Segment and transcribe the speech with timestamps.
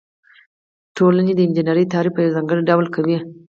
[0.97, 3.17] ټولنې د انجنیری تعریف په یو ځانګړي ډول کوي.